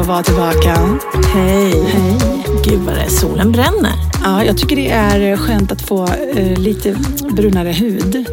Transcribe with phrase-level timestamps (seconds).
[0.00, 0.98] att vara tillbaka.
[1.34, 1.84] Hej.
[1.84, 2.18] Hej.
[2.64, 3.08] Gud vad det är.
[3.08, 3.92] Solen bränner.
[4.24, 6.96] Ja, jag tycker det är skönt att få eh, lite
[7.30, 8.26] brunare hud.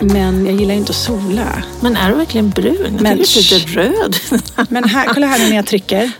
[0.00, 1.62] Men jag gillar inte att sola.
[1.80, 2.76] Men är du verkligen brun?
[2.92, 4.16] Jag Men tycker du är lite röd.
[4.68, 6.10] Men här, kolla här när jag trycker.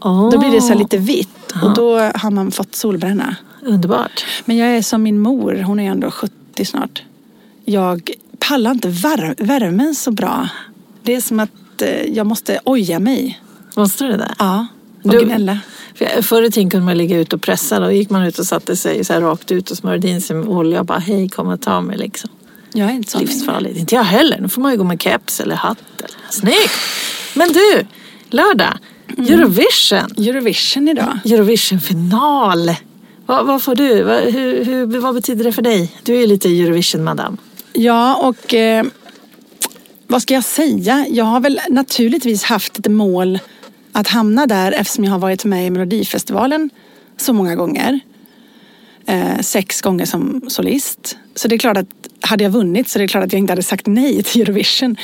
[0.00, 3.36] Åh, Då blir det så lite vitt och då har man fått solbränna.
[3.62, 4.24] Underbart.
[4.44, 7.02] Men jag är som min mor, hon är ändå 70 snart.
[7.64, 8.88] Jag pallar inte
[9.38, 10.48] värmen så bra.
[11.02, 13.40] Det är som att eh, jag måste oja mig.
[13.76, 14.34] Måste du det?
[14.38, 14.66] Ja,
[15.04, 15.58] och Du- gnälla.
[15.94, 17.80] För Förr i tiden kunde man ligga ut och pressa.
[17.80, 20.36] Då gick man ut och satte sig så här rakt ut och smörjde in sig
[20.36, 22.30] med olja och bara hej kom och ta mig liksom.
[22.72, 23.20] Jag är inte sån.
[23.20, 23.78] Livsfarligt.
[23.78, 24.40] Inte jag heller.
[24.40, 25.78] Nu får man ju gå med keps eller hatt.
[25.98, 26.10] Eller.
[26.30, 26.72] Snyggt!
[27.34, 27.86] Men du,
[28.30, 28.78] lördag.
[29.18, 30.26] Eurovision.
[30.26, 31.18] Eurovision idag.
[31.24, 32.74] Eurovision-final.
[33.26, 34.02] Vad, vad får du?
[34.02, 35.92] Vad, hur, hur, vad betyder det för dig?
[36.02, 37.36] Du är ju lite Eurovision-madam.
[37.72, 38.84] Ja, och eh,
[40.06, 41.06] vad ska jag säga?
[41.10, 43.38] Jag har väl naturligtvis haft ett mål
[43.96, 46.70] att hamna där eftersom jag har varit med i Melodifestivalen
[47.16, 48.00] så många gånger.
[49.06, 51.16] Eh, sex gånger som solist.
[51.34, 51.86] Så det är klart att
[52.20, 54.96] hade jag vunnit så är det klart att jag inte hade sagt nej till Eurovision.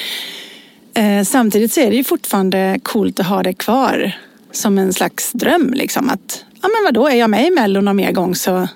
[0.95, 4.13] Eh, samtidigt så är det ju fortfarande coolt att ha det kvar
[4.51, 5.73] som en slags dröm.
[5.75, 8.69] Liksom, att ja, men vadå, är jag med i Mello någon mer gång så,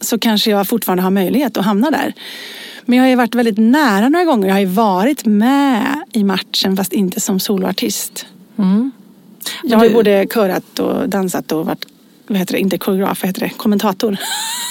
[0.00, 2.12] så kanske jag fortfarande har möjlighet att hamna där.
[2.84, 4.48] Men jag har ju varit väldigt nära några gånger.
[4.48, 8.26] Jag har ju varit med i matchen fast inte som soloartist.
[8.58, 8.92] Mm.
[9.62, 11.86] Jag har ju både körat och dansat och varit,
[12.26, 14.16] vad heter det, inte koreograf, vad heter det, kommentator.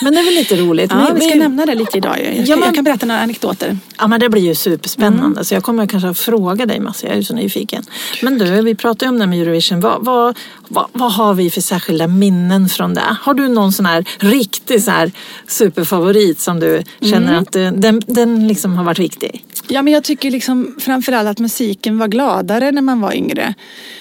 [0.04, 0.92] Men det är väl lite roligt.
[0.92, 2.18] Ja, Men- vi ska men- nämna det lite idag.
[2.20, 3.78] Jag, ska, Ja, men- jag kan berätta några anekdoter.
[3.98, 5.26] Ja men det blir ju superspännande.
[5.26, 5.44] Mm.
[5.44, 7.08] Så jag kommer kanske att fråga dig massor.
[7.10, 7.84] Jag är ju så nyfiken.
[8.22, 9.80] Men du, vi pratar ju om det här med Eurovision.
[9.80, 13.18] Vad, vad, vad, vad har vi för särskilda minnen från det?
[13.22, 15.12] Har du någon sån här riktig så här
[15.48, 17.44] superfavorit som du känner Mm.
[17.44, 19.46] att eh, den, den liksom har varit viktig?
[19.68, 23.54] Ja, men jag tycker liksom framförallt att musiken var gladare när man var yngre.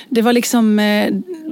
[0.09, 1.11] Det var liksom, eh,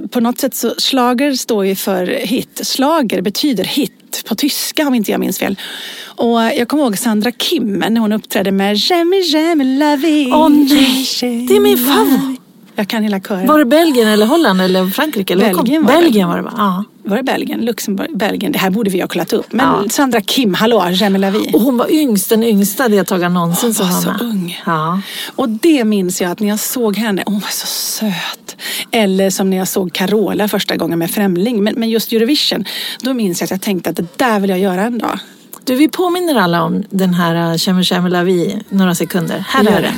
[0.09, 2.61] på något sätt så, slager står ju för hit.
[2.63, 5.57] Slager betyder hit på tyska om inte jag minns fel.
[6.03, 10.33] Och jag kommer ihåg Sandra Kim när hon uppträdde med J'aime, j'aime la vie.
[10.33, 11.07] Åh, nej.
[11.47, 12.40] Det är min favorit.
[12.81, 13.47] Jag kan hela kören.
[13.47, 15.33] Var det Belgien eller Holland eller Frankrike?
[15.33, 16.01] Eller Belgien var det.
[16.01, 16.53] Belgien var det va?
[16.57, 16.83] Ja.
[17.03, 17.59] Var det Belgien?
[17.65, 18.17] Luxemburg?
[18.17, 18.51] Belgien?
[18.51, 19.53] Det här borde vi ha kollat upp.
[19.53, 19.83] Men Ja.
[19.89, 21.51] Sandra Kim, hallå, vie.
[21.53, 24.21] Och hon var yngst, den yngsta deltagaren någonsin Hon var så med.
[24.21, 24.61] ung.
[24.65, 25.01] Ja.
[25.35, 28.55] Och det minns jag att när jag såg henne, hon var så söt.
[28.91, 31.63] Eller som när jag såg Carola första gången med Främling.
[31.63, 32.65] Men, men just Eurovision,
[33.01, 35.19] då minns jag att jag tänkte att det där vill jag göra en dag.
[35.63, 39.45] Du, vi påminner alla om den här Chemme La Vie några sekunder.
[39.49, 39.93] Här är det.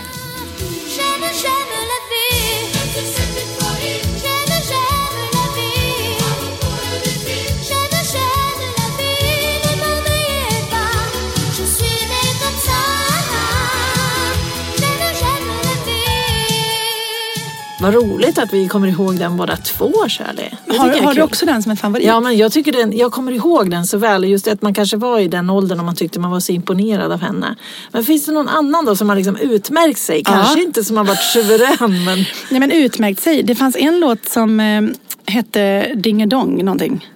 [17.83, 20.49] Vad roligt att vi kommer ihåg den båda två, Shirley.
[20.79, 22.07] Har, har du också den som en favorit?
[22.07, 24.23] Ja, men jag, tycker den, jag kommer ihåg den så väl.
[24.23, 26.51] Just det att man kanske var i den åldern och man tyckte man var så
[26.51, 27.55] imponerad av henne.
[27.91, 30.23] Men finns det någon annan då som har liksom utmärkt sig?
[30.23, 33.43] Kanske inte som har varit suverän, men Nej, men utmärkt sig.
[33.43, 34.81] Det fanns en låt som eh,
[35.25, 37.12] hette Dingedong någonting.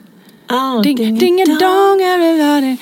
[0.50, 2.78] Oh, ding, ding, ding dong, dong everybody.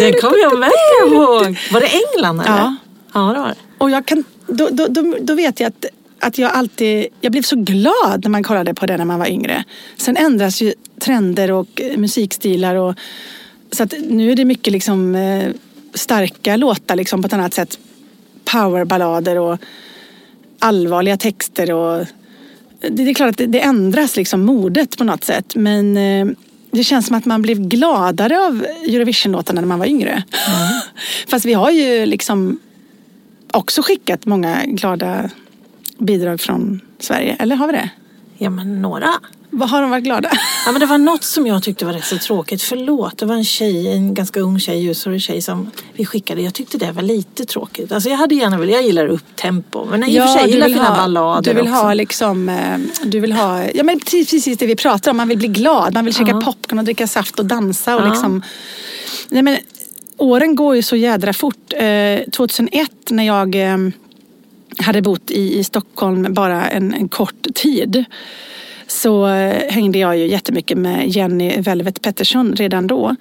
[0.00, 0.70] Det kommer jag väl
[1.06, 1.58] ihåg.
[1.72, 2.58] Var det England eller?
[2.58, 2.76] Ja.
[3.14, 3.54] Ja, det var det.
[3.78, 5.86] Och jag kan, då, då, då, då vet jag att
[6.20, 9.26] att jag alltid, jag blev så glad när man kollade på det när man var
[9.26, 9.64] yngre.
[9.96, 12.94] Sen ändras ju trender och musikstilar och
[13.72, 15.16] så att nu är det mycket liksom
[15.94, 17.78] starka låtar liksom på ett annat sätt.
[18.44, 19.58] Powerballader och
[20.64, 21.72] allvarliga texter.
[21.72, 22.06] Och
[22.90, 25.54] det, är klart att det, ändras liksom modet på något sätt.
[25.54, 26.26] Men eh,
[26.70, 30.22] det känns som att man blev gladare av Eurovision-låtarna när man var yngre.
[31.28, 32.58] Fast vi har ju liksom
[33.50, 35.30] också skickat många glada
[35.98, 37.36] bidrag från Sverige.
[37.38, 37.90] Eller har vi det?
[38.38, 39.08] Ja, men några.
[39.50, 40.30] Vad har de varit glada?
[40.66, 42.62] Ja, men det var något som jag tyckte var rätt så tråkigt.
[42.62, 46.42] Förlåt, det var en tjej, en ganska ung tjej, ljushårig tjej som vi skickade.
[46.42, 47.92] Jag tyckte det var lite tråkigt.
[47.92, 49.84] Alltså jag hade gärna velat, jag gillar upptempo.
[49.84, 51.82] Men i och för sig gillar fina ballader Du vill också.
[51.84, 55.16] ha liksom, eh, du vill ha, ja men precis det vi pratar om.
[55.16, 56.40] Man vill bli glad, man vill käka Ja.
[56.40, 58.08] popcorn och dricka saft och dansa och Ja.
[58.10, 58.42] liksom.
[59.28, 59.56] Nej men
[60.16, 61.72] åren går ju så jädra fort.
[61.76, 63.76] Eh, 2001 när jag eh,
[64.78, 68.04] hade bott i, i Stockholm bara en, en kort tid
[68.86, 73.16] så eh, hängde jag ju jättemycket med Jenny Velvet Pettersson redan då.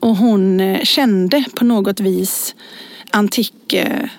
[0.00, 2.54] Och hon eh, kände på något vis
[3.10, 4.18] Antik-killen.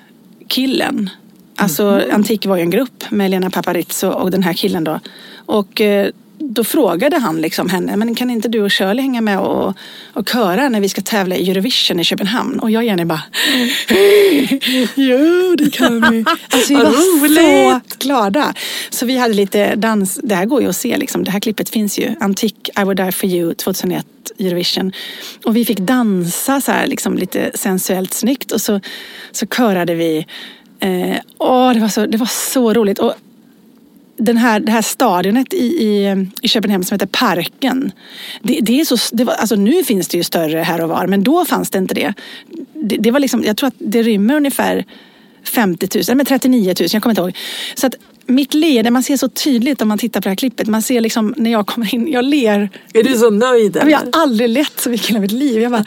[1.56, 5.00] Alltså Antik var ju en grupp med Lena Paparizou och den här killen då.
[5.36, 6.10] Och eh,
[6.50, 9.74] då frågade han liksom henne, men kan inte du och Shirley hänga med och,
[10.14, 12.60] och köra när vi ska tävla i Eurovision i Köpenhamn?
[12.60, 13.24] Och jag och Jenny bara,
[14.96, 16.26] jo det kan vi.
[16.50, 18.54] Alltså vi var så glada.
[18.90, 21.70] Så vi hade lite dans, det här går ju att se liksom, det här klippet
[21.70, 22.16] finns ju.
[22.20, 24.06] Antik, I would die for you 2001
[24.40, 24.92] Eurovision.
[25.46, 28.80] Och vi fick dansa så här liksom lite sensuellt snyggt och så,
[29.32, 30.26] så körade vi.
[30.80, 33.00] Eh, åh, det, var så, det var så roligt.
[33.00, 33.14] Och
[34.26, 37.92] den här, det här stadionet i, i, i Köpenhamn som heter Parken.
[38.42, 41.08] Det, det är så, det var, alltså nu finns det ju större här och var,
[41.08, 42.14] men då fanns det inte det.
[42.74, 44.86] det, det var liksom, jag tror att det rymmer ungefär
[45.44, 47.38] 50 000, men 39 000, jag kommer inte ihåg.
[47.76, 50.68] Så att mitt leende, man ser så tydligt om man tittar på det här klippet.
[50.68, 52.70] Man ser liksom när jag kommer in, jag ler.
[52.94, 53.76] Är du så nöjd?
[53.76, 54.10] Jag har Eller?
[54.12, 55.62] aldrig lett så mycket i mitt liv.
[55.62, 55.86] Jag, bara,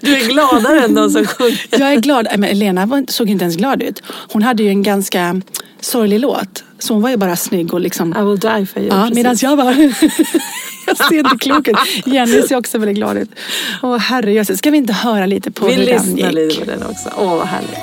[0.00, 1.60] Du är gladare än de som sjunger.
[1.70, 2.26] jag är glad.
[2.38, 4.02] Men Elena var, såg inte ens glad ut.
[4.32, 5.40] Hon hade ju en ganska
[5.84, 6.64] sorglig låt.
[6.78, 8.88] Så hon var ju bara snygg och liksom I will die for you.
[8.96, 9.72] Ja, medan jag bara...
[10.86, 11.76] jag ser inte klok ut.
[12.06, 13.30] Jenny ser också väldigt glad ut.
[13.82, 16.32] Åh herrejösses, ska vi inte höra lite på Vi hur den lyssnar gick?
[16.34, 17.10] lite på den också.
[17.18, 17.78] Åh, vad härligt.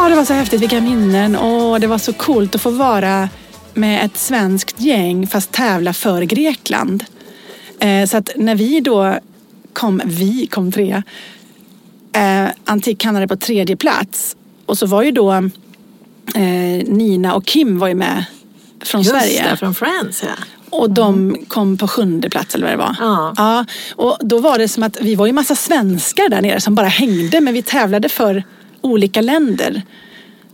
[0.00, 0.62] Ja, det var så häftigt.
[0.62, 1.36] Vilka minnen.
[1.36, 3.28] Och det var så coolt att få vara
[3.74, 7.04] med ett svenskt gäng fast tävla för Grekland.
[7.80, 9.18] Eh, så att när vi då
[9.72, 11.02] kom, vi kom trea.
[12.12, 14.36] Eh, Antik hamnade på tredje plats.
[14.66, 15.32] Och så var ju då
[16.34, 18.24] eh, Nina och Kim var ju med
[18.84, 19.50] från Just Sverige.
[19.50, 20.44] det, från Friends ja.
[20.70, 22.96] Och de kom på sjunde plats eller vad det var.
[23.00, 23.34] Ja.
[23.36, 23.64] ja.
[23.96, 26.88] Och då var det som att vi var ju massa svenskar där nere som bara
[26.88, 28.44] hängde men vi tävlade för
[28.80, 29.82] olika länder.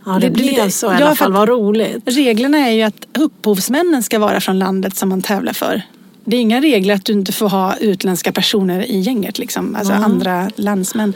[0.05, 1.33] Ja, det, Det blir blev så i alla fall.
[1.33, 2.03] Vad roligt.
[2.05, 5.81] Reglerna är ju att upphovsmännen ska vara från landet som man tävlar för.
[6.25, 9.75] Det är inga regler att du inte får ha utländska personer i gänget, liksom.
[9.75, 11.13] alltså andra landsmän.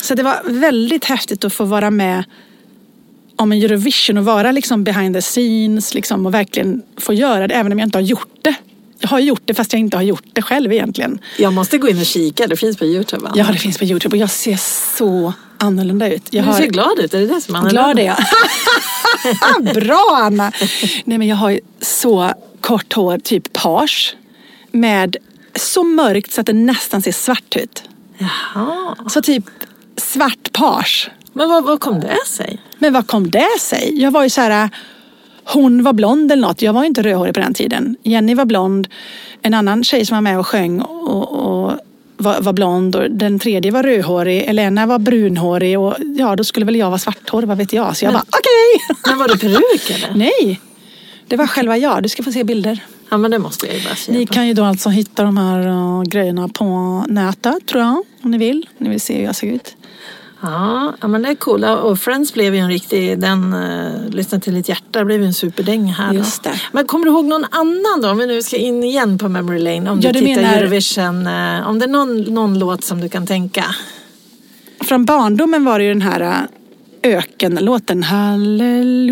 [0.00, 2.24] Så det var väldigt häftigt att få vara med
[3.36, 7.54] om en Eurovision och vara liksom behind the scenes liksom, och verkligen få göra det
[7.54, 8.54] även om jag inte har gjort det.
[9.06, 11.18] Har gjort det fast jag inte har gjort det själv egentligen.
[11.38, 12.46] Jag måste gå in och kika.
[12.46, 13.32] Det finns på Youtube va?
[13.34, 14.56] Ja, det finns på Youtube och jag ser
[14.96, 16.22] så annorlunda ut.
[16.30, 16.58] Jag Du har...
[16.60, 17.14] ser glad ut.
[17.14, 19.74] Är det det som är Glad är jag.
[19.74, 20.52] Bra Anna!
[21.04, 24.16] Nej men jag har så kort hår, typ page.
[24.70, 25.16] Med
[25.56, 27.82] så mörkt så att det nästan ser svart ut.
[28.18, 28.96] Jaha.
[29.08, 29.44] Så typ
[29.96, 31.10] svart page.
[31.32, 32.58] Men vad, vad kom det sig?
[32.78, 34.02] Men vad kom det sig?
[34.02, 34.70] Jag var ju så här,
[35.44, 36.62] hon var blond eller något.
[36.62, 37.96] Jag var inte rödhårig på den tiden.
[38.02, 38.88] Jenny var blond.
[39.42, 41.72] En annan tjej som var med och sjöng och, och
[42.16, 42.96] var, var blond.
[42.96, 44.42] Och den tredje var rödhårig.
[44.42, 45.78] Elena var brunhårig.
[45.78, 47.96] Och ja, då skulle väl jag vara svarthårig, vad vet jag.
[47.96, 48.96] Så jag bara, okej!
[49.08, 50.14] Men var det peruk eller?
[50.14, 50.60] Nej,
[51.28, 52.02] det var själva jag.
[52.02, 52.80] Du ska få se bilder.
[53.10, 54.34] Ja men det måste jag ju bara Ni köpa.
[54.34, 56.64] kan ju då alltså hitta de här uh, grejerna på
[57.08, 58.02] nätet tror jag.
[58.22, 58.68] Om ni vill.
[58.78, 59.76] Om ni vill se hur jag ser ut.
[60.46, 61.64] Ja, ja men det är coolt.
[61.64, 65.34] Och Friends blev ju en riktig, den uh, lyssna till ditt hjärta blev ju en
[65.34, 66.14] superdäng här då.
[66.14, 66.60] Just det.
[66.72, 68.10] Men kommer du ihåg någon annan då?
[68.10, 69.90] Om vi nu ska in igen på Memory Lane.
[69.90, 71.26] Om Ja, du du tittar menar- Eurovision.
[71.26, 73.64] eh, om det är någon, någon låt som du kan tänka.
[74.80, 76.34] Från barndomen var det ju den här uh,
[77.02, 78.02] ökenlåten.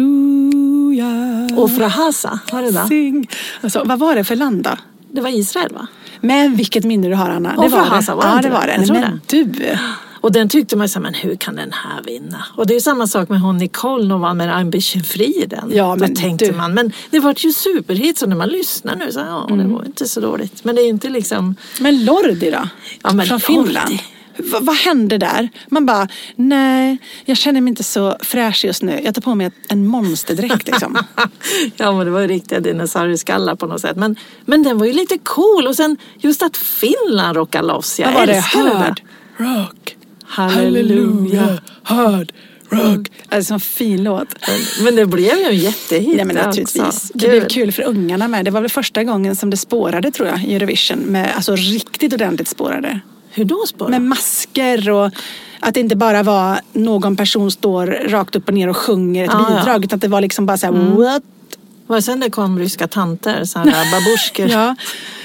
[0.03, 1.49] Halleluja.
[1.57, 2.87] Ofra Hasa, var det det?
[2.89, 3.29] Sing.
[3.61, 4.71] Alltså, vad var det för land då?
[5.13, 5.87] Det var Israel va?
[6.21, 7.55] Men vilket minne du har Anna.
[7.57, 8.17] Och det var Frahasa, det.
[8.17, 8.55] var det ja, inte det det?
[8.61, 8.75] var det.
[8.77, 9.79] Jag tror Men du.
[10.23, 12.45] Och den tyckte man så här, men hur kan den här vinna?
[12.57, 15.71] Och det är samma sak med hon Nicole, hon vann med Ambition Free den.
[15.75, 18.97] Ja, men Då tänkte du- man, men det var ju superhit så när man lyssnar
[18.97, 19.59] nu så ja, Mm.
[19.69, 20.65] det var inte så dåligt.
[20.65, 22.69] Men det är inte liksom, Men Lordi då?
[23.03, 23.65] Ja, men Från Lordi.
[23.67, 23.99] Finland.
[24.37, 25.49] V- vad hände där?
[25.69, 29.01] Man bara, nej, jag känner mig inte så fräsch just nu.
[29.05, 30.99] Jag tar på mig en monsterdräkt liksom.
[31.77, 33.97] ja men det var ju riktiga dinosaurieskallar på något sätt.
[33.97, 38.01] Men, men den var ju lite cool och sen just att Finland rockade loss.
[38.01, 38.33] Jag Vad var det?
[38.33, 39.03] älskar Hörd,
[39.37, 39.97] rock,
[40.33, 41.59] Halleluja.
[41.83, 42.33] hörd,
[42.69, 43.09] rock.
[43.29, 44.29] Alltså en fin låt.
[44.85, 46.47] Men, det blev ju en jättehit Nej men också.
[46.49, 47.11] naturligtvis.
[47.15, 48.45] Det blev kul för ungarna med.
[48.45, 50.99] Det var väl första gången som det spårade tror jag i Eurovision.
[50.99, 53.01] Med, alltså riktigt ordentligt spårade.
[53.31, 55.11] Hur då spår Med masker och
[55.61, 59.31] att det inte bara var någon person står rakt upp och ner och sjunger ett
[59.33, 59.59] Ja, ja.
[59.59, 59.85] bidrag.
[59.85, 61.23] Utan att det var liksom bara så här, what?
[61.87, 64.47] Var det sen det kom ryska tanter, så här babusjkor?
[64.53, 64.77] Ja.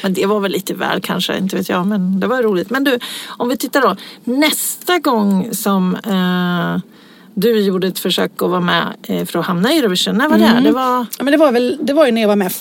[0.03, 1.87] Men det var väl lite väl kanske, inte vet jag.
[1.87, 2.69] Men det var roligt.
[2.69, 3.95] Men du, om vi tittar då.
[4.23, 6.91] Nästa gång som eh,
[7.33, 10.17] du gjorde ett försök att vara med eh, för att hamna i Eurovision.
[10.17, 10.61] När var det?
[10.63, 11.05] Det var...
[11.17, 12.53] Ja, men det var väl, det var ju när jag var med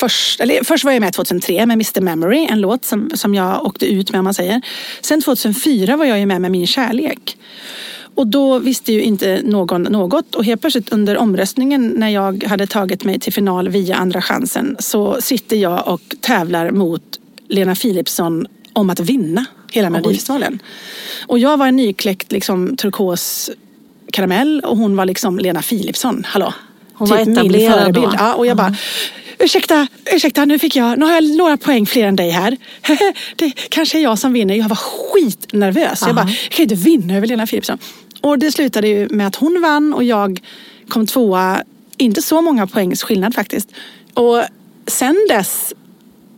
[0.00, 3.66] först, eller först var jag med 2003 med Mr Memory, en låt som, som jag
[3.66, 4.62] åkte ut med om man säger.
[5.00, 7.36] Sen 2004 var jag ju med med Min kärlek.
[8.14, 12.66] Och då visste ju inte någon något och helt plötsligt under omröstningen när jag hade
[12.66, 17.02] tagit mig till final via Andra chansen så sitter jag och tävlar mot
[17.48, 20.62] Lena Philipsson om att vinna hela Melodifestivalen.
[21.26, 23.50] Och jag var en nykläckt liksom, turkos
[24.12, 26.24] karamell och hon var liksom Lena Philipsson.
[26.26, 26.54] Hallå!
[26.92, 28.12] Hon var min etablerad då.
[28.18, 28.76] Ja, och jag bara,
[29.40, 32.56] ursäkta, ursäkta, nu fick jag, nu har jag några poäng fler än dig här.
[33.36, 34.54] det kanske är jag som vinner.
[34.54, 36.02] Jag var skitnervös.
[36.06, 37.78] Jag bara, jag kan inte vinna över Lena Philipsson.
[38.20, 40.40] Och det slutade ju med att hon vann och jag
[40.88, 41.62] kom tvåa.
[41.96, 43.68] Inte så många poängs skillnad faktiskt.
[44.14, 44.42] Och
[44.86, 45.72] sen dess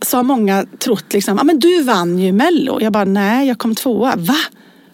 [0.01, 2.81] så har många trott liksom, ja men du vann ju Mello.
[2.81, 4.15] Jag bara, nej jag kom tvåa.
[4.15, 4.37] Va?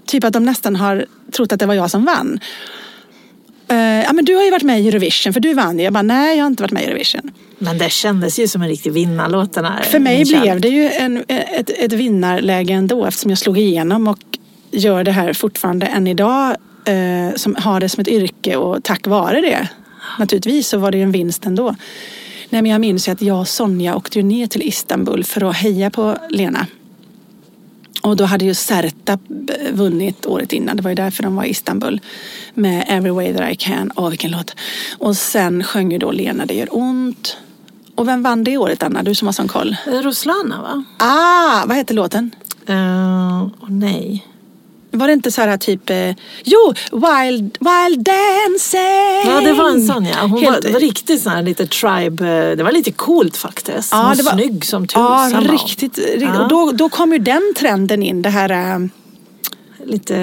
[0.06, 2.40] Typ att de nästan har trott att det var jag som vann.
[3.68, 5.84] Eh, ja men du har ju varit med i Eurovision för du vann ju.
[5.84, 7.32] Jag bara, nej jag har inte varit med i Eurovision.
[7.60, 9.82] Men det kändes ju som en riktig vinnarlåt den här.
[9.82, 14.20] För mig blev det ju en, ett, ett vinnarläge ändå eftersom jag slog igenom och
[14.72, 16.56] gör det här fortfarande än idag.
[16.86, 19.70] Eh, som har det som ett yrke och tack vare det
[20.20, 21.76] naturligtvis så var det ju en vinst ändå.
[22.50, 25.50] Nej, men jag minns ju att jag och Sonja åkte ju ner till Istanbul för
[25.50, 26.68] att heja på Lena.
[28.02, 29.20] Och då hade ju Sertab
[29.72, 30.78] vunnit året innan.
[30.78, 32.00] Det var ju därför de var i Istanbul.
[32.54, 33.92] Med Every way that I can.
[33.96, 34.56] Åh, vilken låt.
[34.98, 37.38] Och sen sjöng ju då Lena Det gör ont.
[38.00, 39.04] Och vem vann det året, Anna?
[39.04, 39.76] Du som har sån koll.
[39.86, 40.84] Ruslana va?
[40.98, 42.32] Ah, vad heter låten?
[42.70, 44.26] Uh, oh, nej.
[44.92, 45.90] Var det inte så här typ...
[45.90, 49.32] Eh, jo, Wild, wild Dancing!
[49.34, 50.22] Ja det var en sån ja.
[50.22, 52.28] Hon Helt- var, riktigt sån här lite tribe.
[52.28, 53.94] eh, Det var lite coolt faktiskt.
[53.94, 54.88] Hon Ja, var det var- snygg som Ja,
[55.28, 55.44] tusan.
[55.48, 55.52] var.
[55.54, 55.98] riktigt.
[55.98, 56.22] riktigt.
[56.22, 56.42] Ja.
[56.44, 58.22] Och då, då kom ju den trenden in.
[58.22, 58.50] Det här...
[58.50, 58.80] eh,
[59.86, 60.16] Lite...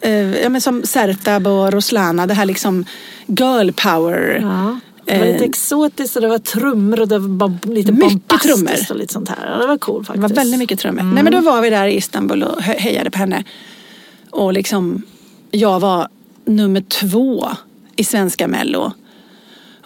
[0.00, 2.84] eh, ja, men som Sertab och Roslana, det här liksom
[3.26, 4.38] girl power.
[4.42, 4.78] Ja.
[5.12, 8.42] Det var lite Eh, exotiskt och det var trummor och det var lite Mycket bombastiskt
[8.56, 8.72] trummor.
[8.90, 9.50] och lite sånt här.
[9.50, 10.22] Ja, det var coolt Det faktiskt.
[10.22, 11.00] var väldigt mycket trummor.
[11.00, 11.14] Mm.
[11.14, 13.44] Nej, men då var vi där i Istanbul och he- hejade på henne.
[14.30, 15.02] Och liksom,
[15.50, 16.08] jag var
[16.44, 17.48] nummer två
[17.96, 18.92] i svenska mello.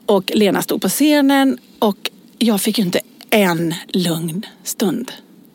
[0.06, 3.00] Och Lena stod på scenen och jag fick ju inte
[3.30, 5.12] en lugn stund.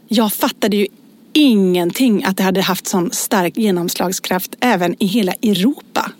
[0.07, 0.87] Jag fattade ju
[1.33, 6.11] ingenting att det hade haft sån stark genomslagskraft även i hela Europa.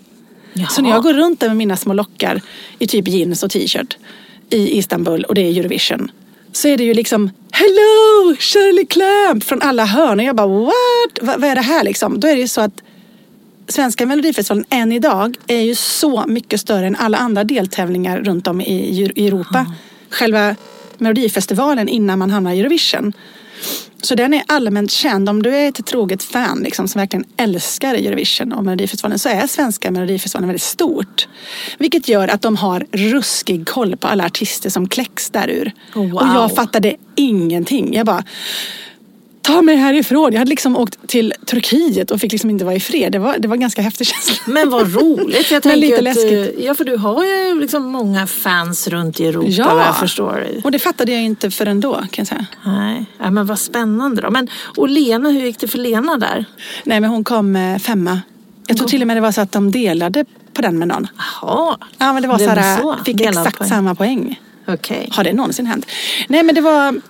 [0.70, 2.40] Så när jag går runt där med mina små lockar
[2.78, 3.96] i typ jeans och t-shirt
[4.50, 6.10] i Istanbul och det är Eurovision.
[6.52, 10.20] Så är det ju liksom Hello Shirley Clamp från alla hörn.
[10.20, 11.18] Och jag bara what?
[11.20, 12.20] Va, vad är det här liksom?
[12.20, 12.82] Då är det ju så att
[13.68, 18.60] Svenska Melodifestivalen än idag är ju så mycket större än alla andra deltävlingar runt om
[18.60, 19.66] i, i Europa.
[20.10, 20.56] Själva
[20.98, 23.12] Melodifestivalen innan man hamnar i Eurovision.
[24.02, 25.28] Så den är allmänt känd.
[25.28, 29.46] Om du är ett troget fan liksom, som verkligen älskar Eurovision och Melodifestivalen så är
[29.46, 31.28] svenska Melodifestivalen väldigt stort.
[31.78, 35.72] Vilket gör att de har ruskig koll på alla artister som kläcks därur.
[35.94, 36.14] Wow.
[36.14, 37.94] Och jag fattade ingenting.
[37.94, 38.24] Jag bara,
[39.54, 40.32] ta mig härifrån.
[40.32, 43.12] Jag hade liksom åkt till Turkiet och fick liksom inte vara i fred.
[43.12, 44.34] Det var, det var en ganska häftig känsla.
[44.46, 45.50] Men vad roligt.
[45.50, 46.32] Jag Men lite att, läskigt.
[46.58, 49.74] eh, Ja, för du har ju liksom många fans runt i Europa Ja.
[49.74, 50.46] vad jag förstår.
[50.64, 52.46] Och det fattade jag inte förrän då kan jag säga.
[52.66, 54.30] Nej, ja, men vad spännande då.
[54.30, 56.44] Men, och Lena, hur gick det för Lena där?
[56.84, 58.20] Nej men hon kom eh, femma.
[58.66, 61.06] Jag tror till och med det var så att de delade på den med någon.
[61.42, 62.96] Jaha, Ja men det var Det så här, så.
[63.04, 63.68] fick Delad exakt poäng.
[63.68, 64.40] samma poäng.
[64.68, 65.08] okej.
[65.12, 65.86] Har det någonsin hänt?
[66.28, 67.00] Nej men det var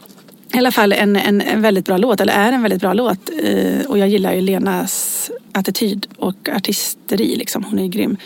[0.53, 3.31] i alla fall en, en, en väldigt bra låt, eller är en väldigt bra låt.
[3.43, 7.65] Eh, och jag gillar ju Lenas attityd och artisteri liksom.
[7.65, 8.17] Hon är grym.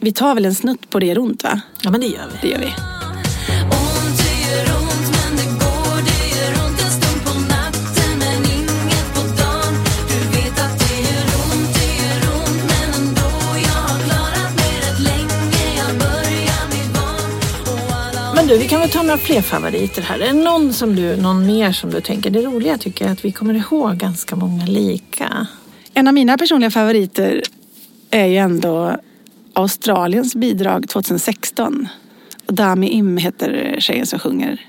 [0.00, 1.60] Vi tar väl en snutt på det gör ont va?
[1.82, 2.48] Ja, men det gör vi.
[2.48, 2.72] Det gör vi.
[18.48, 20.20] Du, vi kan väl ta några fler favoriter här.
[20.20, 22.30] Är det någon, som du, någon mer som du tänker?
[22.30, 25.46] Det roliga tycker jag är att vi kommer ihåg ganska många lika.
[25.94, 27.42] En av mina personliga favoriter
[28.10, 28.96] är ju ändå
[29.52, 31.88] Australiens bidrag 2016.
[32.46, 34.60] Och Dami Im heter tjejen som sjunger.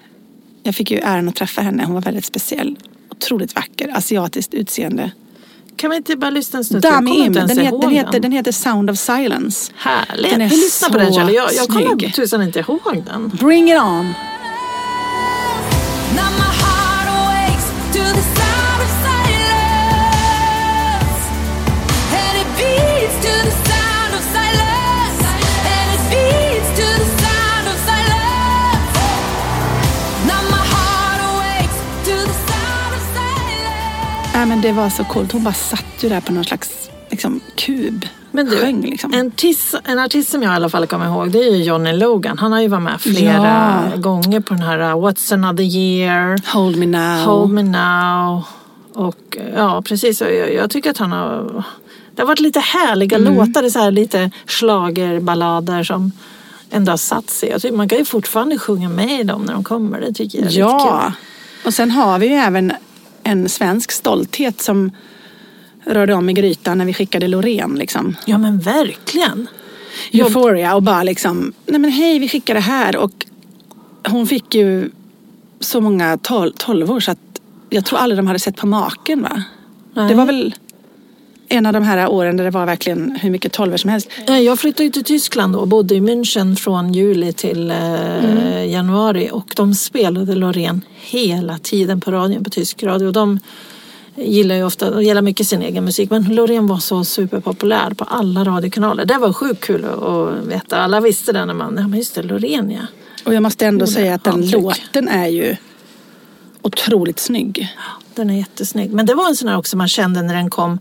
[0.63, 1.83] Jag fick ju äran att träffa henne.
[1.85, 2.77] Hon var väldigt speciell.
[3.09, 3.97] Otroligt vacker.
[3.97, 5.11] Asiatiskt utseende.
[5.79, 6.83] Kan vi inte bara lyssna en stund?
[6.85, 7.33] Kommer Im.
[7.33, 9.71] Den, heter, den, heter, den heter Sound of Silence.
[9.75, 10.31] Härligt.
[10.31, 11.13] Den är vi lyssnar på den.
[11.13, 13.29] Jag, jag kommer tusan inte ihåg den.
[13.29, 14.13] Bring it on!
[34.39, 35.31] Nej, men det var så coolt.
[35.31, 38.05] Hon bara satt ju där på någon slags liksom, kub.
[38.31, 39.13] Men du, Sjöng liksom.
[39.13, 41.93] en, tis, en artist som jag i alla fall kommer ihåg det är ju Johnny
[41.93, 42.37] Logan.
[42.37, 43.97] Han har ju varit med flera Ja.
[44.01, 47.25] gånger på den här uh, What's another year, Hold me now.
[47.25, 48.43] Hold me now.
[48.93, 50.21] Och ja, precis.
[50.21, 51.63] Jag, jag tycker att han har...
[52.15, 53.35] Det har varit lite härliga Mm.
[53.35, 56.11] låtar, så här lite schlagerballader som
[56.71, 57.49] ändå har satt sig.
[57.49, 60.01] Jag tycker man kan ju fortfarande sjunga med i dem när de kommer.
[60.01, 61.13] Det tycker jag är Ja, kul.
[61.65, 62.71] och sen har vi ju även
[63.31, 64.91] en svensk stolthet som
[65.85, 67.75] rörde om i grytan när vi skickade Loreen.
[67.75, 68.15] Liksom.
[68.25, 69.47] Ja men verkligen.
[70.11, 73.25] Euphoria och bara liksom, nej men hej vi skickar det här och
[74.07, 74.91] hon fick ju
[75.59, 77.19] så många tol- tolvor så att
[77.69, 79.43] jag tror aldrig de hade sett på maken va?
[79.93, 80.09] Nej.
[80.09, 80.55] Det var väl
[81.49, 84.09] en av de här åren där det var verkligen hur mycket tolvor som helst.
[84.27, 89.53] Jag flyttade ju till Tyskland och bodde i München från juli till eh, januari och
[89.55, 93.07] de spelade Loreen hela tiden på radion, på tysk radio.
[93.07, 93.39] Och De
[94.15, 98.03] gillar ju ofta, de gillar mycket sin egen musik men Loreen var så superpopulär på
[98.03, 99.05] alla radiokanaler.
[99.05, 100.77] Det var sjukt kul att- veta.
[100.77, 102.81] Alla visste det när man, ja men just det, Loreen ja.
[103.25, 104.53] Och jag måste ändå Jo, säga att den avtryck.
[104.53, 105.55] låten är ju
[106.61, 107.67] otroligt snygg.
[108.15, 108.91] Den är jättesnygg.
[108.93, 110.79] Men det var en sån här också man kände när den kom.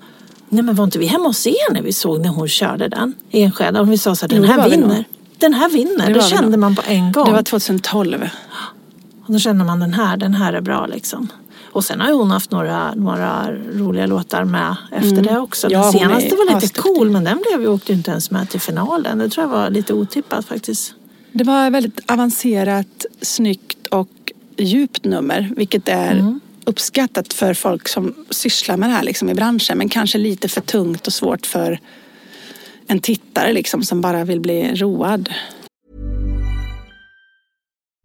[0.48, 3.14] Nej men var inte vi hemma hos er när vi såg när hon körde den
[3.30, 3.80] Enskede?
[3.80, 5.04] Och vi sa så här, den här var vi vinner.
[5.38, 6.06] Den här vinner.
[6.06, 7.24] Det Det, vi kände man på en gång.
[7.24, 8.28] Det var 2012.
[9.26, 11.28] Och då kände man den här, den här är bra liksom.
[11.72, 15.68] Och sen har ju hon haft några, några roliga låtar med efter det också.
[15.68, 15.86] Den Mm.
[15.92, 16.82] Ja, senaste var lite asduktig.
[16.82, 19.18] cool men den blev ju, åkte ju inte ens med till finalen.
[19.18, 20.94] Det tror jag var lite otippat faktiskt.
[21.32, 25.52] Det var ett väldigt avancerat, snyggt och djupt nummer.
[25.56, 29.78] Vilket är Mm uppskattat för folk som sysslar med det här liksom, i branschen.
[29.78, 31.78] Men kanske lite för tungt och svårt för
[32.86, 35.28] en tittare liksom, som bara vill bli road.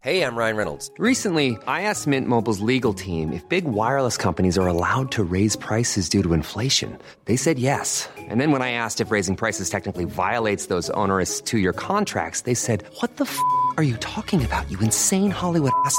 [0.04, 0.90] Hej, jag heter Ryan Reynolds.
[0.98, 5.56] Recently, I asked Mint Mobile's legal team if big wireless companies are allowed to raise
[5.56, 6.98] prices due to inflation.
[7.24, 8.08] They said yes.
[8.30, 12.42] And then when I asked if raising prices technically violates those onerous two year contracts,
[12.42, 13.38] they said, What the f
[13.78, 15.98] are you talking about, you insane Hollywood ass?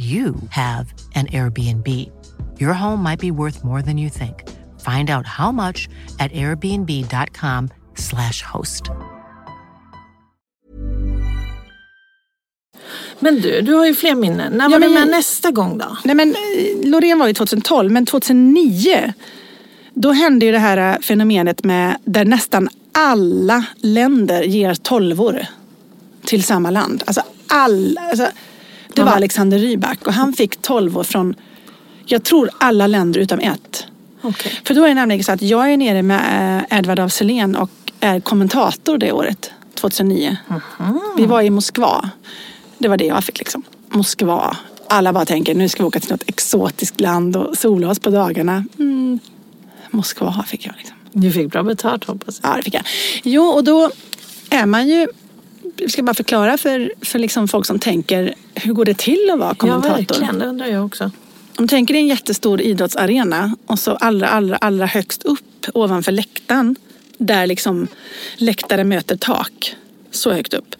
[0.00, 1.88] you have an Airbnb.
[2.58, 4.34] Your home might be worth more than you think.
[4.80, 8.82] Find out how much at airbnb.com/slash host.
[13.18, 14.52] Men du, du har ju fler minnen.
[14.52, 15.96] När Ja, var men du med nästa gång då?
[16.04, 16.34] Nej men eh,
[16.90, 19.12] Loreen var ju 2012, men 2009
[19.94, 25.46] då hände ju det här eh, fenomenet med där nästan alla länder ger tolvor
[26.24, 27.02] till samma land.
[27.06, 28.00] Alltså alla.
[28.00, 28.26] Alltså,
[28.94, 31.34] det var Alexander Rybak och han fick tolvor från,
[32.06, 33.86] jag tror alla länder utom ett.
[34.22, 34.60] Okej.
[34.64, 37.56] För då är det nämligen så att jag är nere med eh, Edvard af Sillén
[37.56, 40.36] och är kommentator det året, 2009.
[41.16, 42.10] Vi var i Moskva.
[42.78, 43.62] Det var det jag fick liksom.
[43.88, 44.56] Moskva.
[44.88, 48.10] Alla bara tänker nu ska vi åka till något exotiskt land och sola oss på
[48.10, 48.64] dagarna.
[48.78, 49.18] Mm.
[49.90, 50.96] Moskva fick jag liksom.
[51.12, 52.52] Du fick bra betalt hoppas jag.
[52.52, 52.82] Ja, det fick jag.
[53.22, 53.90] Jo, och då
[54.50, 55.08] är man ju...
[55.88, 59.48] Ska bara förklara för, för liksom folk som tänker, hur går det till att vara
[59.48, 59.96] Ja, kommentator?
[59.96, 60.38] verkligen.
[60.38, 61.04] Det undrar jag också.
[61.56, 66.12] Om du tänker dig en jättestor idrottsarena och så allra, allra, allra högst upp ovanför
[66.12, 66.76] läktaren
[67.18, 67.88] där liksom
[68.36, 69.76] läktare möter tak,
[70.10, 70.74] så högt upp.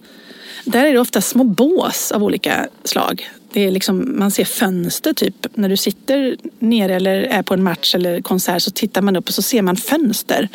[0.65, 3.31] Där är det ofta små bås av olika slag.
[3.53, 5.47] Det är liksom, man ser fönster typ.
[5.55, 9.29] När du sitter nere eller är på en match eller konsert så tittar man upp
[9.29, 10.49] och så ser man fönster.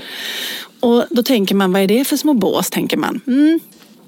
[0.79, 2.69] Och då tänker man, vad är det för små bås?
[2.69, 3.21] tänker man.
[3.27, 3.59] Mm,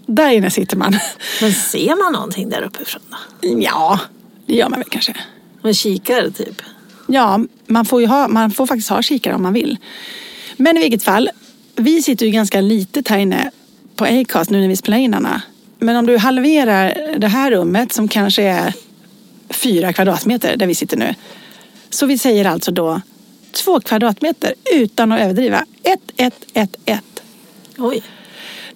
[0.07, 0.99] där inne sitter man.
[1.41, 3.61] Men ser man någonting där uppifrån då?
[3.61, 3.99] Ja,
[4.45, 5.13] det gör man väl kanske.
[5.61, 6.61] Med kikare typ?
[7.07, 9.77] Ja, man får, ju ha, man får faktiskt ha kikare om man vill.
[10.57, 11.29] Men i vilket fall,
[11.75, 13.51] vi sitter ju ganska litet här inne
[13.95, 15.41] på Acast nu när vi spelar in Anna.
[15.79, 18.73] Men om du halverar det här rummet som kanske är
[19.49, 21.15] fyra kvadratmeter där vi sitter nu.
[21.89, 23.01] Så vi säger alltså då
[23.51, 25.65] två kvadratmeter utan att överdriva.
[25.83, 27.23] Ett, ett, ett, ett.
[27.77, 28.03] Oj.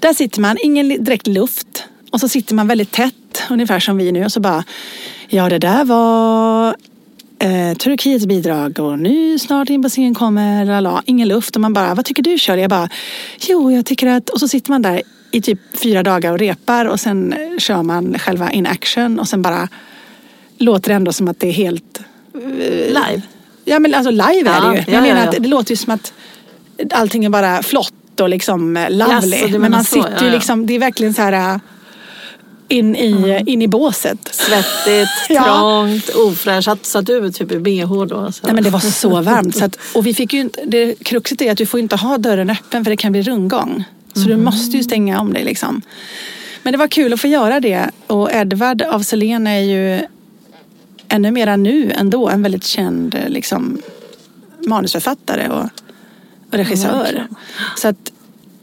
[0.01, 1.83] Där sitter man, ingen direkt luft.
[2.11, 4.25] Och så sitter man väldigt tätt, ungefär som vi nu.
[4.25, 4.63] Och så bara,
[5.29, 6.75] ja det där var
[7.39, 11.03] eh, Turkiets bidrag och nu snart in på scen kommer, lala.
[11.05, 11.55] ingen luft.
[11.55, 12.61] Och man bara, vad tycker du Shirley?
[12.61, 12.89] Jag bara,
[13.49, 14.29] jo jag tycker att...
[14.29, 17.83] Och så sitter man där i typ fyra dagar och repar och sen eh, kör
[17.83, 19.67] man själva in action och sen bara
[20.57, 21.99] låter det ändå som att det är helt
[22.87, 23.21] Live?
[23.65, 24.83] Ja men alltså live är det ju.
[24.87, 25.29] ja, Jag menar ja, ja.
[25.29, 26.13] att det låter ju som att
[26.91, 29.47] allting är bara flott och liksom eh, lovely.
[29.47, 30.33] Du men man så, sitter ja, ju ja.
[30.33, 31.59] liksom, det är verkligen så här äh,
[32.67, 34.29] in i, in i båset.
[34.31, 35.43] Svettigt, Ja.
[35.43, 36.65] trångt, ofräscht.
[36.65, 38.31] Satt, satt du typ i bh då?
[38.31, 38.45] Så.
[38.45, 39.55] Nej men det var så varmt.
[39.55, 42.17] Så att, och vi fick ju inte, det kruxet är att du får inte ha
[42.17, 43.83] dörren öppen för det kan bli rundgång.
[44.13, 44.27] Så Mhm.
[44.29, 45.81] du måste ju stänga om dig liksom.
[46.63, 47.89] Men det var kul att få göra det.
[48.07, 50.01] Och Edvard af Sillén är ju
[51.07, 53.81] ännu mera nu ändå en väldigt känd eh, liksom,
[54.67, 55.69] manusförfattare och
[56.51, 57.27] regissör.
[57.77, 58.11] så att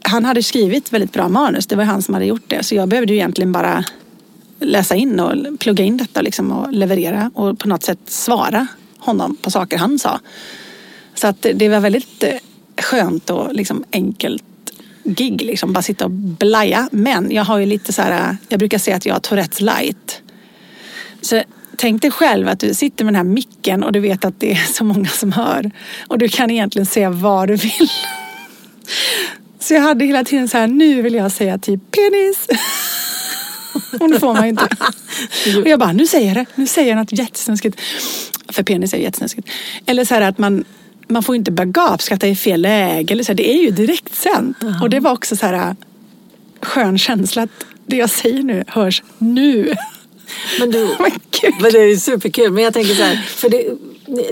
[0.01, 1.67] han hade skrivit väldigt bra manus.
[1.67, 2.63] Det var han som hade gjort det.
[2.63, 3.83] Så jag behövde ju egentligen bara
[4.59, 9.35] läsa in och plugga in detta liksom och leverera och på något sätt svara honom
[9.41, 10.19] på saker han sa.
[11.15, 12.33] Så att det- det var väldigt eh,
[12.81, 14.43] skönt och liksom enkelt
[15.03, 16.89] gig, liksom bara sitta och blaja.
[16.91, 20.21] Men jag har ju lite så här, jag brukar säga att jag har Tourettes light.
[21.21, 21.43] Så
[21.79, 24.51] tänk dig själv att du sitter med den här micken och du vet att det
[24.51, 25.71] är så många som hör.
[26.07, 27.89] Och du kan egentligen säga vad du vill.
[29.59, 32.47] Så jag hade hela tiden så här, nu vill jag säga typ penis.
[33.99, 34.67] Och nu får man ju inte.
[35.61, 36.45] Och jag bara, nu säger jag det.
[36.55, 37.81] Nu säger jag något jättesnuskigt.
[38.49, 39.49] För penis är jättesnuskigt.
[39.85, 40.63] Eller så här att man,
[41.07, 43.13] man får inte börja gapskratta i fel läge.
[43.13, 44.57] Eller så här, det är ju direkt sänt.
[44.81, 45.75] Och det var också så här
[46.61, 49.75] skön känsla att det jag säger nu hörs nu.
[50.59, 50.85] Men du,
[51.61, 52.51] Men det är superkul.
[52.51, 53.65] Men jag tänker så här, för det,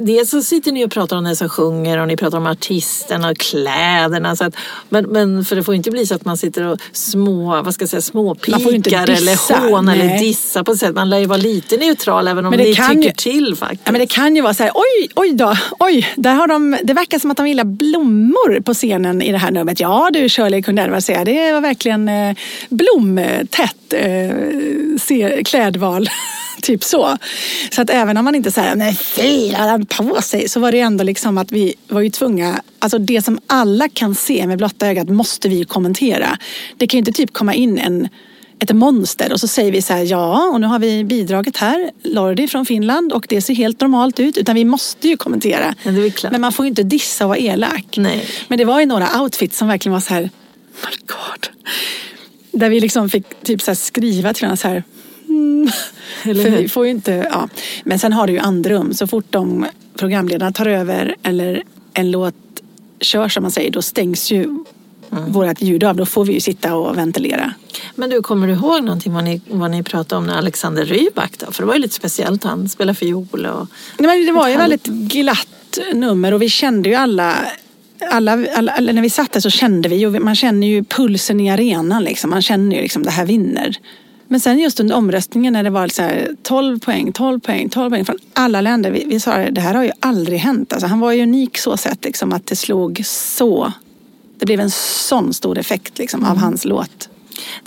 [0.01, 3.29] dels så sitter ni och pratar om den som sjunger och ni pratar om artisterna
[3.29, 4.35] och kläderna.
[4.35, 4.55] Så att,
[4.89, 7.83] men, men för det får inte bli så att man sitter och små, vad ska
[7.83, 10.19] jag säga, småpikar eller hån eller nej.
[10.19, 10.95] dissa på ett sätt.
[10.95, 13.81] Man lär ju vara lite neutral även om Men det ni tycker ju- till faktiskt.
[13.85, 16.77] Ja, men det kan ju vara så här, oj, oj då, oj, där har de,
[16.83, 19.79] det verkar som att de gillar blommor på scenen i det här numret.
[19.79, 22.35] Ja du Shirley kunde Edward säga, det var verkligen eh,
[22.69, 24.31] blomtätt eh,
[24.99, 26.09] se, klädval.
[26.61, 27.17] typ så.
[27.71, 30.79] Så att även om man inte säger, nej fy, han på sig, så var det
[30.79, 34.87] ändå liksom att vi var ju tvungna, alltså det som alla kan se med blotta
[34.87, 36.37] ögat måste vi ju kommentera.
[36.77, 38.07] Det kan ju inte typ komma in en
[38.59, 41.91] ett monster och så säger vi så här ja och nu har vi bidraget här,
[42.03, 45.75] Lordi från Finland och det ser helt normalt ut utan vi måste ju kommentera.
[45.83, 46.31] Ja, det är väl klart.
[46.31, 47.97] Men man får ju inte dissa och vara elak.
[47.97, 48.27] Nej.
[48.47, 51.47] Men det var ju några outfits som verkligen var så här, oh my god.
[52.51, 54.83] Där vi liksom fick typ så här skriva till varandra så här.
[55.37, 55.71] Mm.
[56.43, 57.49] För vi får ju inte, ja.
[57.83, 58.93] Men sen har du ju andrum.
[58.93, 59.65] Så fort de
[59.97, 62.35] programledarna tar över eller en låt
[62.99, 64.63] körs som man säger, då stängs ju
[65.11, 65.31] Mm.
[65.31, 65.95] vårt ljud av.
[65.95, 67.53] Då får vi ju sitta och ventilera.
[67.95, 71.31] Men du, kommer du ihåg någonting vad ni, vad ni pratade om när Alexander Rybak
[71.39, 71.51] då?
[71.51, 73.67] För det var ju lite speciellt, han spelar fiol och...
[73.97, 77.35] Nej, men det var ju Ett väldigt glatt nummer och vi kände ju alla
[78.11, 81.39] alla, alla, alla, när vi satt där så kände vi ju, man känner ju pulsen
[81.39, 82.29] i arenan liksom.
[82.29, 83.75] Man känner ju liksom det här vinner.
[84.27, 87.89] Men sen just under omröstningen när det var så här 12 poäng, 12 poäng, 12
[87.89, 88.91] poäng från alla länder.
[88.91, 90.73] Vi, vi sa det här har ju aldrig hänt.
[90.73, 93.73] Alltså, han var ju unik så sätt liksom att det slog så.
[94.39, 97.09] Det blev en sån stor effekt liksom av hans låt.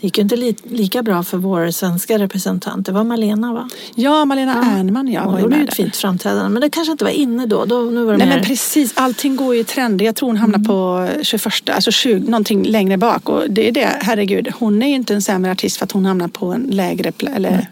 [0.00, 2.86] Det gick ju inte li, lika bra för vår svenska representant.
[2.86, 3.68] Det var Malena va?
[3.94, 6.48] Ja, Malena Ernman ja, Hon gjorde ju ett fint framträdande.
[6.48, 7.64] Men det kanske inte var inne då.
[7.64, 8.34] då nu var det Nej mer...
[8.36, 10.04] men precis, allting går ju i trender.
[10.04, 13.28] Jag tror hon hamnar på 21, alltså 20, någonting längre bak.
[13.28, 16.04] Och det är det, herregud, hon är ju inte en sämre artist för att hon
[16.06, 17.66] hamnar på en lägre, eller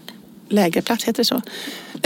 [0.49, 1.35] lägre plats, heter det så.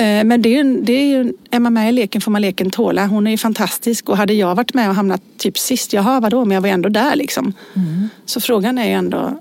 [0.03, 2.43] Eh, Men det är, ju- det är ju, är man med i leken får man
[2.43, 3.07] leken tåla.
[3.07, 6.45] Hon är ju fantastisk och hade jag varit med och hamnat typ sist, jaha vadå,
[6.45, 7.53] men jag var ändå där liksom.
[8.27, 9.39] Så frågan är ju ändå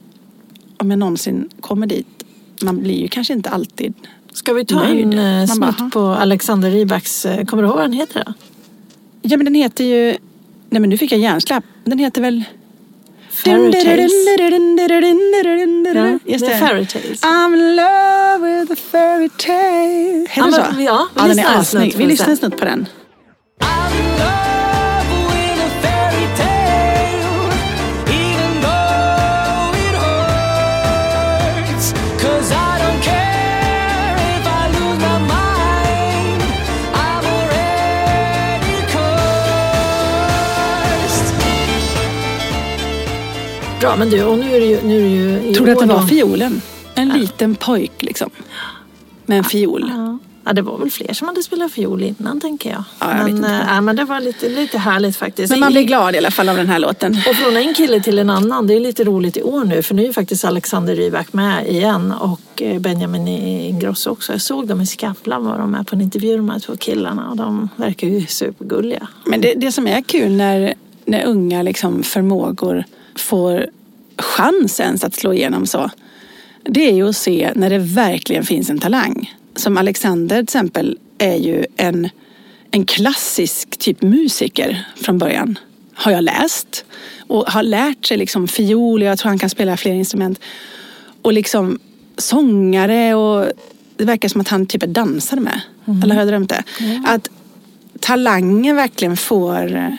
[0.82, 2.08] om jag någonsin kommer dit.
[2.64, 3.94] Man blir ju kanske inte alltid
[4.34, 5.14] Ska vi ta Nöjd.
[5.14, 8.34] en eh, snutt på Alexander Rybaks, eh, kommer du ihåg vad den heter då?
[9.22, 10.18] Ja men den heter ju...
[10.70, 11.64] Nej men nu fick jag hjärnsläpp.
[11.84, 12.44] Den heter väl...
[13.30, 14.12] Fairy Tales.
[15.96, 16.58] Ja, Just det.
[16.58, 17.22] Fairy Tales.
[17.24, 20.26] I'm in love with a fairy tale.
[20.30, 20.78] Heter Ja, så?
[20.78, 22.88] vi- ja, vi ja, lyssnar en snutt Vi lyssnar en snutt på den.
[43.82, 44.82] Bra, men du, och nu är det ju...
[44.82, 46.62] Nu är det ju Tror du att det var fiolen?
[46.96, 48.30] En liten pojk liksom.
[49.26, 49.92] Med en fiol.
[49.96, 50.18] Ja.
[50.44, 52.84] ja, det var väl fler som hade spelat fiol innan, tänker jag.
[53.00, 55.52] Ja, jag men, äh, ja, men det var lite, lite härligt faktiskt.
[55.52, 57.18] Men man blir glad i alla fall av den här låten.
[57.30, 59.96] Och från en kille till en annan, det är lite roligt i år nu för
[59.96, 64.32] nu är faktiskt Alexander Rybak med igen och eh, Benjamin Ingrosso också.
[64.32, 67.30] Jag såg dem i Skavlan var de med på en intervju de här två killarna
[67.30, 69.08] och de verkar ju supergulliga.
[69.26, 70.74] Men det, det som är kul när,
[71.06, 73.66] när unga liksom förmågor får
[74.18, 75.90] chans ens att slå igenom så.
[76.64, 79.36] Det är ju att se när det verkligen finns en talang.
[79.56, 82.10] Som Alexander till exempel är ju en,
[82.72, 85.60] en klassisk typ musiker från början.
[85.94, 86.86] Har jag läst.
[87.28, 90.40] Och har lärt sig liksom fiol jag tror han kan spela fler instrument.
[91.22, 91.80] Och liksom
[92.18, 93.52] sångare och
[93.98, 95.62] det verkar som att han typ är dansare med.
[96.04, 96.64] Eller har jag drömt det?
[97.06, 97.30] Att
[98.00, 99.98] talangen verkligen får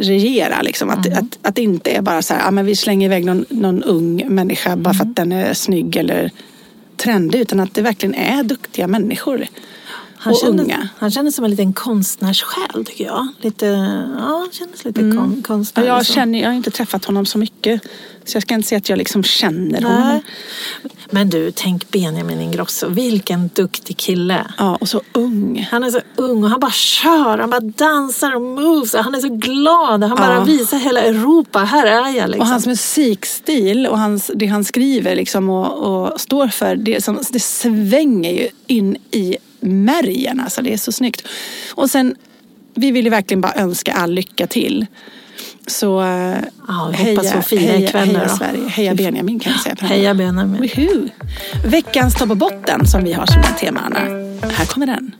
[0.00, 0.62] regera.
[0.62, 0.90] Liksom.
[0.90, 3.44] Att, att, att det inte är bara så här, ja, men vi slänger iväg någon,
[3.48, 6.30] någon ung människa bara för att den är snygg eller
[6.96, 7.40] trendig.
[7.40, 9.46] Utan att det verkligen är duktiga människor.
[10.16, 10.88] Han och kändes, unga.
[10.98, 13.28] han kändes som en liten konstnärssjäl tycker jag.
[13.40, 13.66] Lite,
[14.18, 15.34] ja, kändes lite kon, Mm.
[15.36, 15.90] Ja, konstnärlig.
[15.90, 16.12] jag, så.
[16.12, 17.82] känner, jag har inte träffat honom så mycket.
[18.24, 20.08] Så jag ska inte säga att jag liksom känner honom.
[20.08, 20.22] Nej.
[21.12, 22.88] Men du, tänk Benjamin Ingrosso.
[22.88, 24.46] Vilken duktig kille.
[24.58, 25.68] Ja, och så ung.
[25.70, 28.94] Han är så ung och han bara kör, han bara dansar och moves.
[28.94, 30.04] och Han är så glad.
[30.04, 30.44] Han bara Ja.
[30.44, 32.28] visar hela Europa, här är jag.
[32.30, 32.40] Liksom.
[32.40, 35.72] Och hans musikstil och hans, det han skriver liksom och,
[36.12, 40.40] och står för, det, som, det svänger ju in i märgen.
[40.40, 41.28] Alltså, det är så snyggt.
[41.74, 42.14] Och sen,
[42.74, 44.86] vi vill ju verkligen bara önska all lycka till.
[45.66, 46.36] Så eh,
[46.68, 48.36] Ja, hoppas få fira heja, ikväll heja då.
[48.36, 48.68] Sverige.
[48.68, 49.76] Heja Benjamin kan jag säga.
[49.80, 50.60] Heja Benjamin.
[50.62, 51.08] Woohoo.
[51.64, 54.00] Veckans topp och botten som vi har som ett tema, Anna.
[54.52, 55.12] Här kommer den.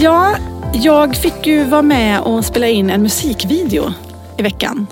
[0.00, 0.36] Ja,
[0.72, 3.92] jag fick ju vara med och spela in en musikvideo
[4.38, 4.86] i veckan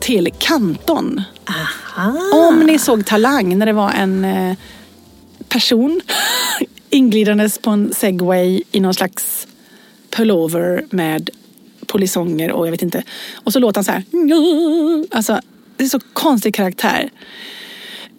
[0.00, 1.22] till Kanton.
[1.48, 2.12] Aha.
[2.48, 4.56] Om ni såg Talang när det var en eh,
[5.48, 6.00] person
[6.90, 9.46] inglidandes på en segway i någon slags
[10.10, 11.30] pullover med
[11.86, 13.02] polisonger och jag vet inte.
[13.34, 14.02] Och så låter han så här.
[15.16, 15.40] Alltså,
[15.76, 17.10] det är så konstig karaktär.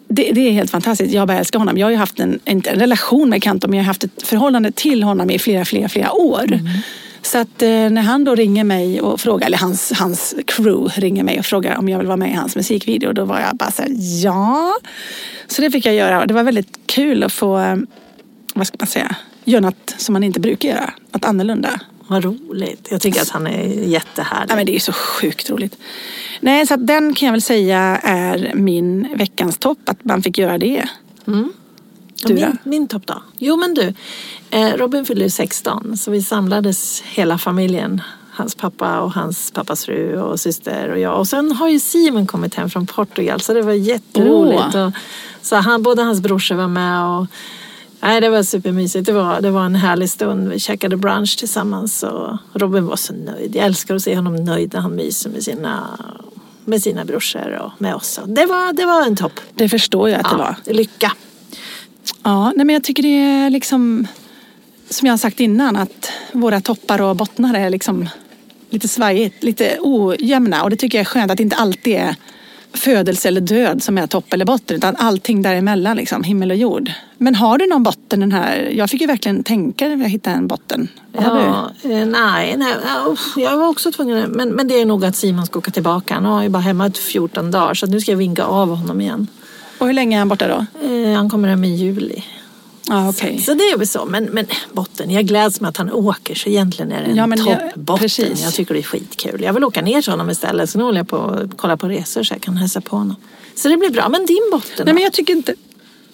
[0.08, 1.14] Det, det är helt fantastiskt.
[1.14, 1.78] Jag bara älskar honom.
[1.78, 4.22] Jag har ju haft en, inte en relation med Kanto men jag har haft ett
[4.22, 6.44] förhållande till honom i flera, flera, flera år.
[6.44, 6.66] Mm.
[7.30, 11.24] Så att eh, när han då ringer mig och frågar, eller hans, hans crew ringer
[11.24, 13.70] mig och frågar om jag vill vara med i hans musikvideo, då var jag bara
[13.70, 13.90] så här,
[14.24, 14.72] ja.
[15.46, 17.76] Så det fick jag göra och det var väldigt kul att få, eh,
[18.54, 20.92] vad ska man säga, göra något som man inte brukar göra.
[21.12, 21.80] Något annorlunda.
[22.08, 22.88] Vad roligt.
[22.90, 24.52] Jag tycker att han är jättehärlig.
[24.52, 25.78] Ja, men det är så sjukt roligt.
[26.40, 30.38] Nej, så att den kan jag väl säga är min veckans topp, att man fick
[30.38, 30.88] göra det.
[31.24, 31.32] Och
[32.26, 32.40] Du då?
[32.40, 33.22] min, min topp då?
[33.38, 33.94] Jo men du,
[34.50, 38.02] eh, Robin fyllde ju 16 så vi samlades hela familjen.
[38.32, 41.18] Hans pappa och hans pappas fru och syster och jag.
[41.18, 44.74] Och sen har ju Simon kommit hem från Portugal så det var jätteroligt.
[44.74, 44.86] Åh.
[44.86, 44.92] Och,
[45.42, 47.26] så han, både hans brorsor var med och
[48.02, 49.06] Nej, det var supermysigt.
[49.06, 50.48] Det var, det var en härlig stund.
[50.48, 53.56] Vi käkade brunch tillsammans och Robin var så nöjd.
[53.56, 55.98] Jag älskar att se honom nöjd när han myser med sina,
[56.64, 58.20] med sina brorsor och med oss.
[58.26, 59.40] Det var, det var en topp.
[59.54, 60.56] Det förstår jag att det var.
[60.64, 61.12] Ja, lycka.
[62.22, 64.06] Ja, nej men jag tycker det är liksom,
[64.90, 68.08] som jag har sagt innan, att våra toppar och bottnar är liksom
[68.70, 70.62] lite svajigt, lite ojämna.
[70.62, 72.16] Och det tycker jag är skönt att det inte alltid är
[72.72, 76.90] födelse eller död som är topp eller botten, utan allting däremellan, liksom, himmel och jord.
[77.18, 78.70] Men har du någon botten den här?
[78.72, 80.88] Jag fick ju verkligen tänka när jag hittade en botten.
[81.12, 81.24] Vad?
[81.24, 82.74] Ja, eh, nej, nej
[83.36, 84.30] jag var också tvungen.
[84.30, 86.14] Men, men det är nog att Simon ska åka tillbaka.
[86.14, 89.00] Han har ju bara hemma ett 14 dagar så nu ska jag vinka av honom
[89.00, 89.26] igen.
[89.80, 90.86] Och hur länge är han borta då?
[90.86, 92.24] Eh, han kommer hem i juli.
[92.88, 93.38] Ja, okej.
[93.38, 94.04] Så det är väl så.
[94.04, 97.26] Men, men botten, jag gläds med att han åker så egentligen är det en Ja,
[97.36, 97.98] toppbotten.
[98.02, 98.42] precis.
[98.42, 99.42] Jag tycker det är skitkul.
[99.42, 100.70] Jag vill åka ner till honom istället.
[100.70, 103.16] Så nu håller jag på att kolla på resor så jag kan hälsa på honom.
[103.54, 104.08] Så det blir bra.
[104.08, 104.92] Men din botten Nej, då?
[104.94, 105.54] men jag tycker inte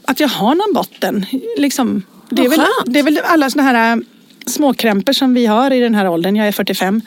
[0.04, 1.26] att jag har någon botten.
[1.58, 4.02] Liksom, det, är väl, det är väl alla såna här äh,
[4.46, 6.36] småkrämpor som vi har i den här åldern.
[6.36, 7.02] Jag är 45.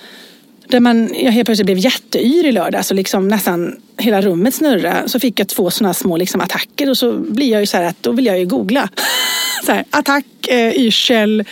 [0.70, 5.10] Där man, jag helt plötsligt blev jätteyr i lördags och liksom nästan hela rummet snurrade.
[5.10, 7.84] Så fick jag två sådana små liksom attacker och så blir jag ju så här
[7.84, 8.90] att då vill jag ju googla.
[9.66, 11.44] så här, attack, eh, yrsel.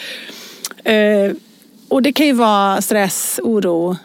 [0.83, 1.31] Eh,
[1.87, 3.97] och det kan ju vara stress, oro,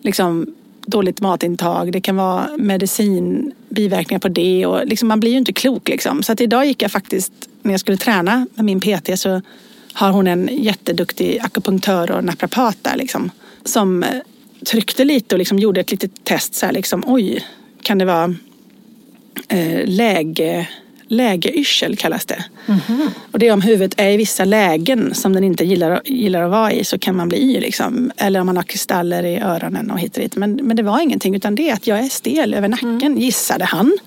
[0.00, 0.54] liksom
[0.86, 1.92] dåligt matintag.
[1.92, 4.66] Det kan vara medicin, biverkningar på det.
[4.66, 5.88] Och liksom, man blir ju inte klok.
[5.88, 6.22] Liksom.
[6.22, 9.42] Så att idag gick jag faktiskt, när jag skulle träna med min PT så
[9.92, 12.96] har hon en jätteduktig akupunktör och naprapat där.
[12.96, 13.30] Liksom,
[13.64, 14.08] som eh,
[14.66, 16.54] tryckte lite och liksom gjorde ett litet test.
[16.54, 17.46] Så här, liksom, Oj,
[17.82, 18.34] kan det vara
[19.48, 20.68] eh, läge,
[21.08, 22.44] lägeyrsel kallas det.
[23.32, 26.50] Och det är om huvudet är i vissa lägen som den inte gillar, gillar att
[26.50, 27.60] vara i så kan man bli yr.
[27.60, 28.10] Liksom.
[28.16, 30.36] Eller om man har kristaller i öronen och hit och dit.
[30.36, 33.64] Men, men det var ingenting utan det är att jag är stel över nacken gissade
[33.64, 33.98] han.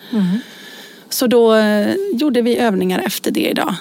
[1.09, 3.75] Så då eh, gjorde vi övningar efter det idag.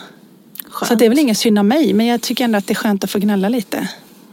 [0.69, 0.89] Skönt.
[0.89, 2.75] Så det är väl ingen synd om mig men jag tycker ändå att det är
[2.75, 3.89] skönt att få gnälla lite.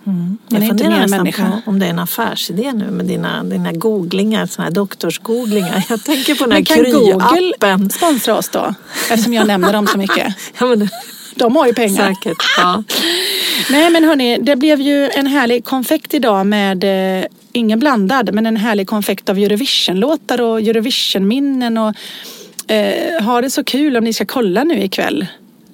[0.09, 3.71] Man Jag inte funderar nästan på om det är en affärsidé nu med dina, dina
[3.71, 5.85] googlingar, såna här doktorsgooglingar.
[5.89, 7.89] Jag tänker på den här Kry-appen.
[7.89, 8.73] sponsra oss då?
[9.11, 10.35] Eftersom jag nämner dem så mycket.
[10.59, 10.89] Ja, men,
[11.35, 12.07] De har ju pengar.
[12.07, 12.37] säkert.
[12.57, 12.83] Ja.
[13.71, 16.83] Nej men hörni, det blev ju en härlig konfekt idag med,
[17.19, 21.77] eh, ingen blandad, men en härlig konfekt av Eurovision-låtar och Eurovision-minnen.
[21.77, 21.93] Och,
[22.71, 25.27] eh, ha det så kul om ni ska kolla nu ikväll.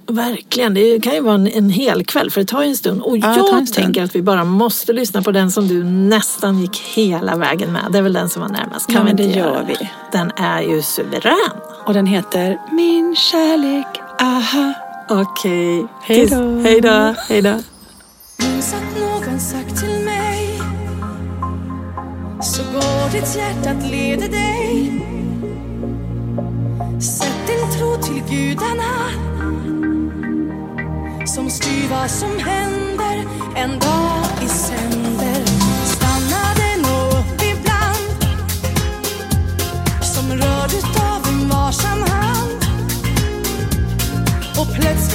[0.08, 3.02] Verkligen, det kan ju vara en, en hel kväll för det tar ju en stund.
[3.02, 6.78] Och Ja, jag tänker att vi bara måste lyssna på den som du nästan gick
[6.78, 7.82] hela vägen med.
[7.92, 8.88] Det är väl den som var närmast.
[8.88, 9.90] Kan Ja, vi men inte det göra gör vi.
[10.12, 11.36] Den är ju suverän.
[11.86, 13.88] Och den heter Min kärlek,
[14.22, 14.74] aha.
[15.10, 15.86] Okej.
[16.02, 16.36] Hej då.
[16.36, 17.16] Tills- Hej då.
[17.30, 17.54] Hej då.
[18.46, 20.60] Minns att någon sagt till mig
[22.44, 25.02] Så går ditt hjärta att leda dig
[27.02, 28.92] Sätt din tro till gudarna
[31.36, 33.26] som styr vad som händer.
[33.56, 35.46] En dag i sänder
[35.86, 38.36] Stannade nog upp ibland.
[40.02, 42.66] Som rörd utav en varsam hand.
[44.58, 45.15] Och plötsligt